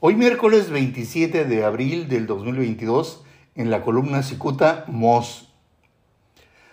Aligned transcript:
Hoy 0.00 0.16
miércoles 0.16 0.70
27 0.70 1.44
de 1.44 1.64
abril 1.64 2.08
del 2.08 2.26
2022, 2.26 3.24
en 3.54 3.70
la 3.70 3.80
columna 3.80 4.22
Cicuta 4.22 4.84
MOS. 4.88 5.48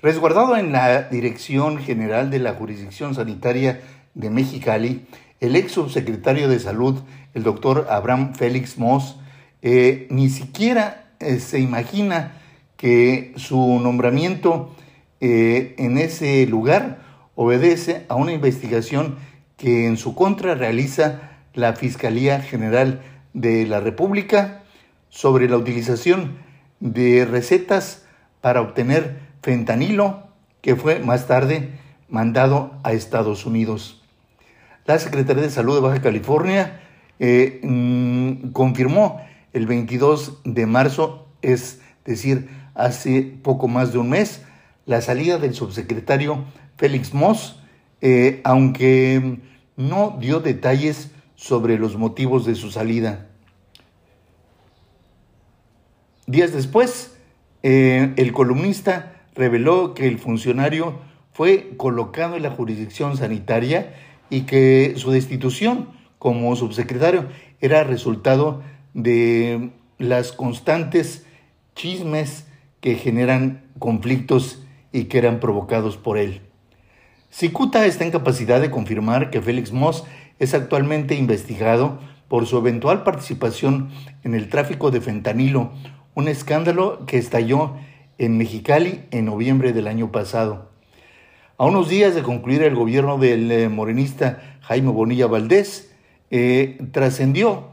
Resguardado 0.00 0.56
en 0.56 0.72
la 0.72 1.02
Dirección 1.02 1.78
General 1.78 2.30
de 2.30 2.40
la 2.40 2.54
Jurisdicción 2.54 3.14
Sanitaria 3.14 3.80
de 4.14 4.30
Mexicali, 4.30 5.06
el 5.40 5.54
ex 5.54 5.72
subsecretario 5.72 6.48
de 6.48 6.58
Salud, 6.58 7.00
el 7.34 7.44
doctor 7.44 7.86
Abraham 7.90 8.34
Félix 8.34 8.78
Moss, 8.78 9.16
eh, 9.60 10.08
ni 10.10 10.28
siquiera 10.28 11.12
eh, 11.20 11.38
se 11.38 11.60
imagina 11.60 12.32
que 12.76 13.34
su 13.36 13.78
nombramiento 13.78 14.74
eh, 15.20 15.74
en 15.78 15.98
ese 15.98 16.46
lugar 16.46 16.98
obedece 17.36 18.04
a 18.08 18.16
una 18.16 18.32
investigación 18.32 19.16
que 19.56 19.86
en 19.86 19.96
su 19.96 20.16
contra 20.16 20.56
realiza 20.56 21.31
la 21.54 21.74
Fiscalía 21.74 22.40
General 22.40 23.02
de 23.34 23.66
la 23.66 23.80
República 23.80 24.62
sobre 25.08 25.48
la 25.48 25.56
utilización 25.56 26.38
de 26.80 27.24
recetas 27.24 28.04
para 28.40 28.60
obtener 28.60 29.20
fentanilo 29.42 30.28
que 30.60 30.76
fue 30.76 30.98
más 30.98 31.26
tarde 31.26 31.70
mandado 32.08 32.72
a 32.82 32.92
Estados 32.92 33.46
Unidos. 33.46 34.02
La 34.84 34.98
Secretaría 34.98 35.42
de 35.42 35.50
Salud 35.50 35.74
de 35.74 35.80
Baja 35.80 36.02
California 36.02 36.80
eh, 37.18 37.60
mm, 37.62 38.50
confirmó 38.50 39.20
el 39.52 39.66
22 39.66 40.40
de 40.44 40.66
marzo, 40.66 41.28
es 41.42 41.80
decir, 42.04 42.48
hace 42.74 43.22
poco 43.22 43.68
más 43.68 43.92
de 43.92 43.98
un 43.98 44.10
mes, 44.10 44.42
la 44.86 45.00
salida 45.00 45.38
del 45.38 45.54
subsecretario 45.54 46.44
Félix 46.76 47.14
Moss, 47.14 47.60
eh, 48.00 48.40
aunque 48.44 49.38
no 49.76 50.16
dio 50.18 50.40
detalles 50.40 51.12
sobre 51.42 51.76
los 51.76 51.96
motivos 51.96 52.46
de 52.46 52.54
su 52.54 52.70
salida. 52.70 53.26
Días 56.28 56.52
después, 56.52 57.16
eh, 57.64 58.12
el 58.16 58.32
columnista 58.32 59.24
reveló 59.34 59.92
que 59.92 60.06
el 60.06 60.20
funcionario 60.20 61.00
fue 61.32 61.70
colocado 61.76 62.36
en 62.36 62.44
la 62.44 62.52
jurisdicción 62.52 63.16
sanitaria 63.16 63.92
y 64.30 64.42
que 64.42 64.94
su 64.96 65.10
destitución 65.10 65.88
como 66.20 66.54
subsecretario 66.54 67.26
era 67.60 67.82
resultado 67.82 68.62
de 68.94 69.72
las 69.98 70.30
constantes 70.30 71.26
chismes 71.74 72.46
que 72.80 72.94
generan 72.94 73.64
conflictos 73.80 74.62
y 74.92 75.04
que 75.04 75.18
eran 75.18 75.40
provocados 75.40 75.96
por 75.96 76.18
él. 76.18 76.40
Cicuta 77.32 77.86
está 77.86 78.04
en 78.04 78.10
capacidad 78.10 78.60
de 78.60 78.70
confirmar 78.70 79.30
que 79.30 79.40
Félix 79.40 79.72
Moss 79.72 80.04
es 80.38 80.52
actualmente 80.52 81.14
investigado 81.14 81.98
por 82.28 82.46
su 82.46 82.58
eventual 82.58 83.04
participación 83.04 83.88
en 84.22 84.34
el 84.34 84.50
tráfico 84.50 84.90
de 84.90 85.00
fentanilo, 85.00 85.72
un 86.14 86.28
escándalo 86.28 87.06
que 87.06 87.16
estalló 87.16 87.72
en 88.18 88.36
Mexicali 88.36 89.00
en 89.12 89.24
noviembre 89.24 89.72
del 89.72 89.86
año 89.88 90.12
pasado. 90.12 90.68
A 91.56 91.64
unos 91.64 91.88
días 91.88 92.14
de 92.14 92.22
concluir 92.22 92.62
el 92.64 92.74
gobierno 92.74 93.16
del 93.16 93.50
eh, 93.50 93.70
morenista 93.70 94.58
Jaime 94.60 94.90
Bonilla 94.90 95.26
Valdés, 95.26 95.90
eh, 96.30 96.76
trascendió 96.92 97.68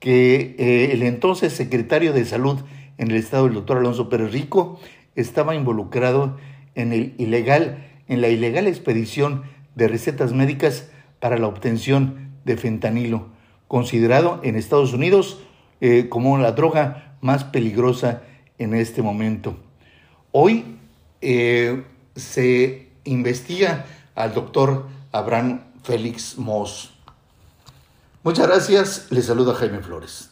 que 0.00 0.56
eh, 0.58 0.90
el 0.90 1.04
entonces 1.04 1.52
secretario 1.52 2.12
de 2.12 2.24
Salud 2.24 2.58
en 2.98 3.12
el 3.12 3.16
estado, 3.16 3.46
el 3.46 3.54
doctor 3.54 3.78
Alonso 3.78 4.08
Pérez 4.08 4.32
Rico, 4.32 4.80
estaba 5.14 5.54
involucrado 5.54 6.36
en 6.74 6.92
el 6.92 7.14
ilegal 7.18 7.84
en 8.08 8.20
la 8.20 8.28
ilegal 8.28 8.66
expedición 8.66 9.44
de 9.74 9.88
recetas 9.88 10.32
médicas 10.32 10.88
para 11.20 11.38
la 11.38 11.46
obtención 11.46 12.32
de 12.44 12.56
fentanilo, 12.56 13.28
considerado 13.68 14.40
en 14.42 14.56
Estados 14.56 14.92
Unidos 14.92 15.40
eh, 15.80 16.08
como 16.08 16.38
la 16.38 16.52
droga 16.52 17.16
más 17.20 17.44
peligrosa 17.44 18.22
en 18.58 18.74
este 18.74 19.02
momento. 19.02 19.56
Hoy 20.32 20.76
eh, 21.20 21.84
se 22.16 22.88
investiga 23.04 23.86
al 24.14 24.34
doctor 24.34 24.88
Abraham 25.12 25.60
Félix 25.82 26.36
Moss. 26.38 26.92
Muchas 28.22 28.46
gracias, 28.46 29.06
le 29.10 29.22
saluda 29.22 29.54
Jaime 29.54 29.80
Flores. 29.80 30.30